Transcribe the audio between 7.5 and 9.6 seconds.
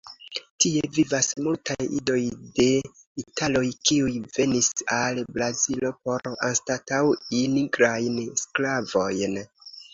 nigrajn sklavojn.